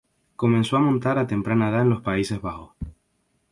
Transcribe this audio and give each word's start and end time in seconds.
Comenzó 0.35 0.77
a 0.77 0.79
montar 0.79 1.19
a 1.19 1.27
temprana 1.27 1.69
edad 1.69 1.83
en 1.83 1.91
los 1.91 2.01
Países 2.01 2.41
Bajos. 2.41 2.71